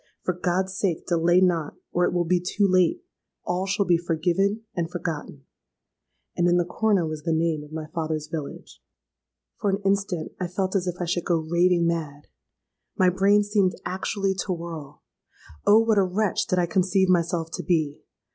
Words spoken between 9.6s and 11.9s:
an instant I felt as if I should go raving